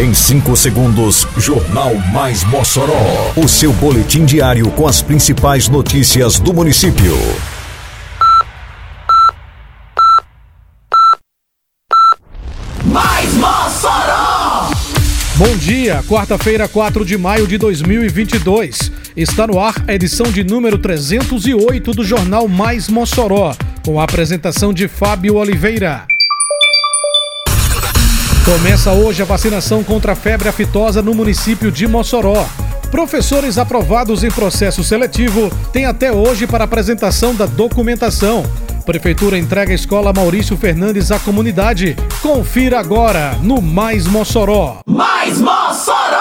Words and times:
Em 0.00 0.14
5 0.14 0.56
segundos, 0.56 1.26
Jornal 1.36 1.94
Mais 2.10 2.42
Mossoró. 2.44 3.34
O 3.36 3.46
seu 3.46 3.70
boletim 3.70 4.24
diário 4.24 4.70
com 4.70 4.88
as 4.88 5.02
principais 5.02 5.68
notícias 5.68 6.40
do 6.40 6.54
município. 6.54 7.14
Mais 12.82 13.34
Mossoró! 13.34 14.70
Bom 15.36 15.54
dia, 15.58 16.02
quarta-feira, 16.08 16.66
4 16.66 17.04
de 17.04 17.18
maio 17.18 17.46
de 17.46 17.58
2022. 17.58 18.90
Está 19.14 19.46
no 19.46 19.60
ar 19.60 19.74
a 19.86 19.92
edição 19.92 20.32
de 20.32 20.42
número 20.42 20.78
308 20.78 21.92
do 21.92 22.02
Jornal 22.02 22.48
Mais 22.48 22.88
Mossoró, 22.88 23.54
com 23.84 24.00
a 24.00 24.04
apresentação 24.04 24.72
de 24.72 24.88
Fábio 24.88 25.34
Oliveira. 25.34 26.09
Começa 28.44 28.90
hoje 28.92 29.22
a 29.22 29.24
vacinação 29.24 29.84
contra 29.84 30.12
a 30.12 30.16
febre 30.16 30.48
aftosa 30.48 31.02
no 31.02 31.14
município 31.14 31.70
de 31.70 31.86
Mossoró. 31.86 32.46
Professores 32.90 33.58
aprovados 33.58 34.24
em 34.24 34.30
processo 34.30 34.82
seletivo 34.82 35.50
têm 35.72 35.84
até 35.84 36.10
hoje 36.10 36.46
para 36.46 36.64
apresentação 36.64 37.34
da 37.34 37.46
documentação. 37.46 38.42
Prefeitura 38.84 39.38
entrega 39.38 39.70
a 39.70 39.74
escola 39.74 40.12
Maurício 40.12 40.56
Fernandes 40.56 41.12
à 41.12 41.18
comunidade. 41.20 41.96
Confira 42.20 42.80
agora 42.80 43.36
no 43.42 43.60
Mais 43.60 44.06
Mossoró. 44.06 44.78
Mais 44.86 45.38
Mossoró! 45.38 46.19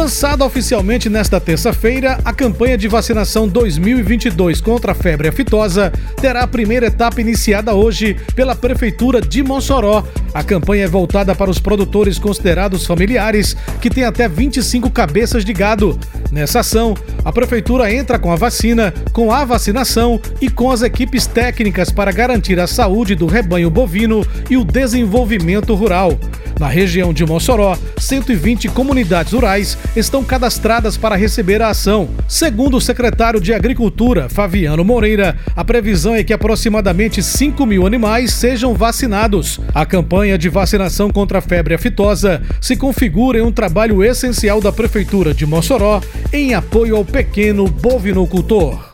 Lançada 0.00 0.46
oficialmente 0.46 1.10
nesta 1.10 1.38
terça-feira, 1.38 2.18
a 2.24 2.32
campanha 2.32 2.78
de 2.78 2.88
vacinação 2.88 3.46
2022 3.46 4.58
contra 4.58 4.92
a 4.92 4.94
febre 4.94 5.28
aftosa 5.28 5.92
terá 6.18 6.40
a 6.40 6.46
primeira 6.46 6.86
etapa 6.86 7.20
iniciada 7.20 7.74
hoje 7.74 8.16
pela 8.34 8.56
Prefeitura 8.56 9.20
de 9.20 9.42
Mossoró. 9.42 10.02
A 10.32 10.42
campanha 10.42 10.84
é 10.84 10.88
voltada 10.88 11.34
para 11.34 11.50
os 11.50 11.58
produtores 11.58 12.18
considerados 12.18 12.86
familiares, 12.86 13.54
que 13.78 13.90
têm 13.90 14.04
até 14.04 14.26
25 14.26 14.90
cabeças 14.90 15.44
de 15.44 15.52
gado. 15.52 16.00
Nessa 16.32 16.60
ação, 16.60 16.96
a 17.22 17.30
Prefeitura 17.30 17.92
entra 17.92 18.18
com 18.18 18.32
a 18.32 18.36
vacina, 18.36 18.94
com 19.12 19.30
a 19.30 19.44
vacinação 19.44 20.18
e 20.40 20.48
com 20.48 20.70
as 20.70 20.80
equipes 20.80 21.26
técnicas 21.26 21.92
para 21.92 22.10
garantir 22.10 22.58
a 22.58 22.66
saúde 22.66 23.14
do 23.14 23.26
rebanho 23.26 23.68
bovino 23.68 24.26
e 24.48 24.56
o 24.56 24.64
desenvolvimento 24.64 25.74
rural. 25.74 26.18
Na 26.60 26.68
região 26.68 27.10
de 27.10 27.24
Mossoró, 27.24 27.74
120 27.96 28.68
comunidades 28.68 29.32
rurais 29.32 29.78
estão 29.96 30.22
cadastradas 30.22 30.94
para 30.94 31.16
receber 31.16 31.62
a 31.62 31.70
ação. 31.70 32.10
Segundo 32.28 32.76
o 32.76 32.80
secretário 32.82 33.40
de 33.40 33.54
Agricultura, 33.54 34.28
Fabiano 34.28 34.84
Moreira, 34.84 35.38
a 35.56 35.64
previsão 35.64 36.14
é 36.14 36.22
que 36.22 36.34
aproximadamente 36.34 37.22
5 37.22 37.64
mil 37.64 37.86
animais 37.86 38.34
sejam 38.34 38.74
vacinados. 38.74 39.58
A 39.74 39.86
campanha 39.86 40.36
de 40.36 40.50
vacinação 40.50 41.08
contra 41.08 41.38
a 41.38 41.40
febre 41.40 41.72
aftosa 41.72 42.42
se 42.60 42.76
configura 42.76 43.38
em 43.38 43.42
um 43.42 43.50
trabalho 43.50 44.04
essencial 44.04 44.60
da 44.60 44.70
Prefeitura 44.70 45.32
de 45.32 45.46
Mossoró 45.46 46.02
em 46.30 46.52
apoio 46.52 46.94
ao 46.94 47.06
pequeno 47.06 47.68
bovinocultor. 47.68 48.89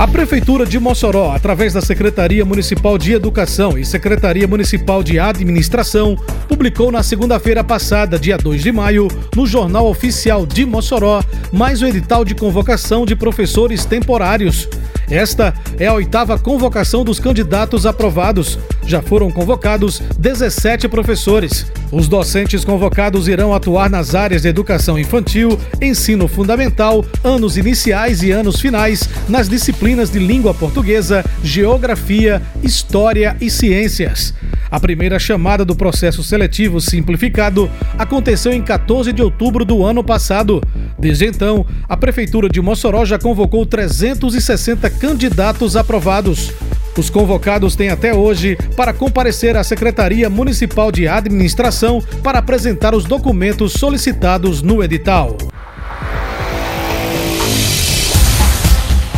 A 0.00 0.08
Prefeitura 0.08 0.64
de 0.64 0.78
Mossoró, 0.78 1.30
através 1.30 1.74
da 1.74 1.82
Secretaria 1.82 2.42
Municipal 2.42 2.96
de 2.96 3.12
Educação 3.12 3.76
e 3.76 3.84
Secretaria 3.84 4.48
Municipal 4.48 5.02
de 5.02 5.18
Administração, 5.18 6.16
publicou 6.48 6.90
na 6.90 7.02
segunda-feira 7.02 7.62
passada, 7.62 8.18
dia 8.18 8.38
2 8.38 8.62
de 8.62 8.72
maio, 8.72 9.08
no 9.36 9.46
Jornal 9.46 9.86
Oficial 9.86 10.46
de 10.46 10.64
Mossoró, 10.64 11.22
mais 11.52 11.82
um 11.82 11.86
edital 11.86 12.24
de 12.24 12.34
convocação 12.34 13.04
de 13.04 13.14
professores 13.14 13.84
temporários. 13.84 14.66
Esta 15.10 15.52
é 15.78 15.88
a 15.88 15.92
oitava 15.92 16.38
convocação 16.38 17.04
dos 17.04 17.20
candidatos 17.20 17.84
aprovados. 17.84 18.58
Já 18.86 19.00
foram 19.00 19.30
convocados 19.30 20.00
17 20.18 20.88
professores. 20.88 21.66
Os 21.92 22.08
docentes 22.08 22.64
convocados 22.64 23.28
irão 23.28 23.54
atuar 23.54 23.90
nas 23.90 24.14
áreas 24.14 24.42
de 24.42 24.48
educação 24.48 24.98
infantil, 24.98 25.58
ensino 25.80 26.28
fundamental, 26.28 27.04
anos 27.22 27.56
iniciais 27.56 28.22
e 28.22 28.30
anos 28.30 28.60
finais, 28.60 29.08
nas 29.28 29.48
disciplinas 29.48 30.10
de 30.10 30.18
língua 30.18 30.54
portuguesa, 30.54 31.24
geografia, 31.42 32.40
história 32.62 33.36
e 33.40 33.50
ciências. 33.50 34.34
A 34.70 34.78
primeira 34.78 35.18
chamada 35.18 35.64
do 35.64 35.74
processo 35.74 36.22
seletivo 36.22 36.80
simplificado 36.80 37.68
aconteceu 37.98 38.52
em 38.52 38.62
14 38.62 39.12
de 39.12 39.20
outubro 39.20 39.64
do 39.64 39.84
ano 39.84 40.04
passado. 40.04 40.62
Desde 40.96 41.26
então, 41.26 41.66
a 41.88 41.96
Prefeitura 41.96 42.48
de 42.48 42.60
Mossoró 42.60 43.04
já 43.04 43.18
convocou 43.18 43.66
360 43.66 44.88
candidatos 44.90 45.76
aprovados. 45.76 46.52
Os 46.96 47.08
convocados 47.08 47.76
têm 47.76 47.88
até 47.88 48.12
hoje 48.12 48.56
para 48.76 48.92
comparecer 48.92 49.56
à 49.56 49.64
Secretaria 49.64 50.28
Municipal 50.28 50.90
de 50.90 51.06
Administração 51.06 52.02
para 52.22 52.38
apresentar 52.40 52.94
os 52.94 53.04
documentos 53.04 53.72
solicitados 53.74 54.60
no 54.60 54.82
edital. 54.82 55.36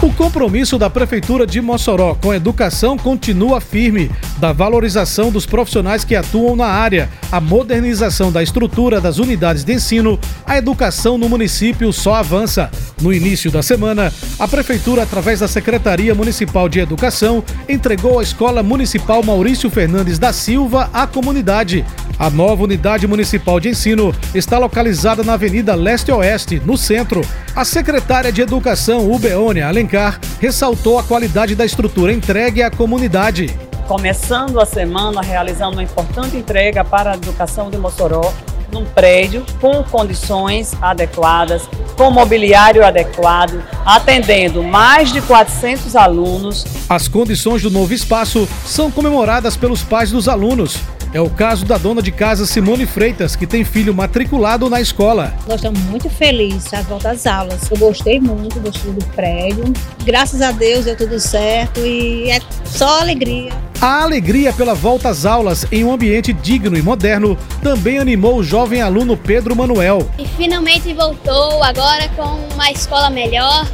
O 0.02 0.12
compromisso 0.12 0.78
da 0.78 0.90
Prefeitura 0.90 1.46
de 1.46 1.60
Mossoró 1.60 2.14
com 2.20 2.30
a 2.30 2.36
educação 2.36 2.98
continua 2.98 3.60
firme, 3.60 4.10
da 4.42 4.50
valorização 4.52 5.30
dos 5.30 5.46
profissionais 5.46 6.04
que 6.04 6.16
atuam 6.16 6.56
na 6.56 6.66
área, 6.66 7.08
a 7.30 7.40
modernização 7.40 8.32
da 8.32 8.42
estrutura 8.42 9.00
das 9.00 9.18
unidades 9.18 9.62
de 9.62 9.72
ensino, 9.72 10.18
a 10.44 10.58
educação 10.58 11.16
no 11.16 11.28
município 11.28 11.92
só 11.92 12.16
avança. 12.16 12.68
No 13.00 13.12
início 13.12 13.52
da 13.52 13.62
semana, 13.62 14.12
a 14.40 14.48
Prefeitura, 14.48 15.04
através 15.04 15.38
da 15.38 15.46
Secretaria 15.46 16.12
Municipal 16.12 16.68
de 16.68 16.80
Educação, 16.80 17.44
entregou 17.68 18.18
a 18.18 18.22
Escola 18.24 18.64
Municipal 18.64 19.22
Maurício 19.22 19.70
Fernandes 19.70 20.18
da 20.18 20.32
Silva 20.32 20.90
à 20.92 21.06
comunidade. 21.06 21.84
A 22.18 22.28
nova 22.28 22.64
unidade 22.64 23.06
municipal 23.06 23.60
de 23.60 23.68
ensino 23.68 24.12
está 24.34 24.58
localizada 24.58 25.22
na 25.22 25.34
Avenida 25.34 25.76
Leste-Oeste, 25.76 26.60
no 26.66 26.76
centro. 26.76 27.20
A 27.54 27.64
secretária 27.64 28.32
de 28.32 28.40
Educação, 28.40 29.08
Ubeônia 29.08 29.68
Alencar, 29.68 30.18
ressaltou 30.40 30.98
a 30.98 31.04
qualidade 31.04 31.54
da 31.54 31.64
estrutura 31.64 32.12
entregue 32.12 32.60
à 32.60 32.72
comunidade. 32.72 33.71
Começando 33.92 34.58
a 34.58 34.64
semana 34.64 35.20
realizando 35.20 35.76
uma 35.76 35.82
importante 35.82 36.34
entrega 36.34 36.82
para 36.82 37.12
a 37.12 37.14
educação 37.14 37.68
de 37.68 37.76
Mossoró, 37.76 38.32
num 38.72 38.86
prédio 38.86 39.44
com 39.60 39.84
condições 39.84 40.72
adequadas, 40.80 41.68
com 41.94 42.10
mobiliário 42.10 42.86
adequado, 42.86 43.62
atendendo 43.84 44.62
mais 44.62 45.12
de 45.12 45.20
400 45.20 45.94
alunos. 45.94 46.64
As 46.88 47.06
condições 47.06 47.60
do 47.60 47.70
novo 47.70 47.92
espaço 47.92 48.48
são 48.64 48.90
comemoradas 48.90 49.58
pelos 49.58 49.82
pais 49.82 50.10
dos 50.10 50.26
alunos. 50.26 50.80
É 51.12 51.20
o 51.20 51.28
caso 51.28 51.66
da 51.66 51.76
dona 51.76 52.00
de 52.00 52.10
casa 52.10 52.46
Simone 52.46 52.86
Freitas, 52.86 53.36
que 53.36 53.46
tem 53.46 53.62
filho 53.62 53.92
matriculado 53.92 54.70
na 54.70 54.80
escola. 54.80 55.34
Nós 55.46 55.56
estamos 55.56 55.80
muito 55.80 56.08
felizes 56.08 56.66
com 56.66 56.76
a 56.76 56.80
volta 56.80 57.10
às 57.10 57.26
aulas. 57.26 57.70
Eu 57.70 57.76
gostei 57.76 58.18
muito, 58.18 58.58
gostei 58.58 58.90
do 58.90 59.04
prédio. 59.08 59.70
Graças 60.02 60.40
a 60.40 60.50
Deus 60.50 60.86
deu 60.86 60.96
tudo 60.96 61.20
certo 61.20 61.80
e 61.80 62.30
é 62.30 62.40
só 62.64 63.02
alegria. 63.02 63.52
A 63.82 64.04
alegria 64.04 64.52
pela 64.52 64.74
volta 64.74 65.08
às 65.08 65.26
aulas 65.26 65.66
em 65.72 65.82
um 65.82 65.92
ambiente 65.92 66.32
digno 66.32 66.78
e 66.78 66.80
moderno 66.80 67.36
também 67.60 67.98
animou 67.98 68.36
o 68.36 68.44
jovem 68.44 68.80
aluno 68.80 69.16
Pedro 69.16 69.56
Manuel. 69.56 70.08
E 70.16 70.24
finalmente 70.24 70.94
voltou, 70.94 71.60
agora 71.64 72.08
com 72.10 72.46
uma 72.54 72.70
escola 72.70 73.10
melhor, 73.10 73.66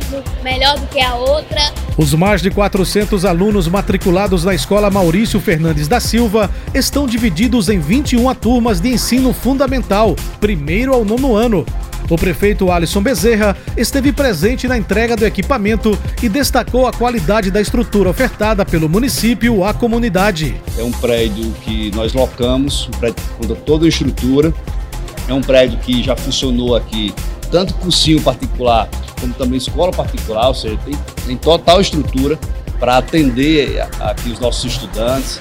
melhor 0.43 0.79
do 0.79 0.87
que 0.87 0.99
a 0.99 1.15
outra. 1.15 1.61
Os 1.99 2.15
mais 2.15 2.41
de 2.41 2.51
400 2.51 3.27
alunos 3.27 3.69
matriculados 3.69 4.45
na 4.45 4.55
escola 4.55 4.91
Maurício 4.91 5.39
Fernandes 5.41 5.87
da 5.87 6.01
Silva 6.01 6.51
estão 6.73 7.07
divididos 7.07 7.69
em 7.69 7.79
21 7.79 8.35
turmas 8.35 8.81
de 8.81 8.89
ensino 8.89 9.35
fundamental, 9.35 10.17
primeiro 10.41 10.95
ao 10.95 11.05
nono 11.05 11.37
ano. 11.37 11.67
O 12.11 12.17
prefeito 12.17 12.71
Alisson 12.71 13.03
Bezerra 13.03 13.57
esteve 13.77 14.13
presente 14.13 14.67
na 14.67 14.79
entrega 14.79 15.15
do 15.15 15.27
equipamento 15.27 15.99
e 16.23 16.29
destacou 16.29 16.87
a 16.87 16.93
qualidade 16.93 17.51
da 17.51 17.61
estrutura 17.61 18.09
ofertada 18.09 18.65
pelo 18.65 18.89
município 18.89 19.63
à 19.63 19.75
comunidade. 19.75 20.57
É 20.79 20.83
um 20.83 20.93
prédio 20.93 21.53
que 21.63 21.91
nós 21.95 22.15
locamos, 22.15 22.89
um 22.89 22.99
prédio 22.99 23.23
com 23.37 23.55
toda 23.55 23.85
a 23.85 23.89
estrutura. 23.89 24.55
É 25.29 25.35
um 25.35 25.43
prédio 25.43 25.79
que 25.81 26.03
já 26.03 26.17
funcionou 26.17 26.75
aqui, 26.75 27.15
tanto 27.51 27.75
cursinho 27.75 28.23
particular 28.23 28.89
como 29.21 29.35
também 29.35 29.59
escola 29.59 29.93
particular, 29.93 30.49
ou 30.49 30.55
seja, 30.55 30.79
tem, 30.85 30.95
tem 31.27 31.37
total 31.37 31.81
estrutura 31.81 32.39
para 32.79 32.99
atender 32.99 33.81
aqui 34.01 34.31
os 34.31 34.39
nossos 34.39 34.65
estudantes. 34.73 35.41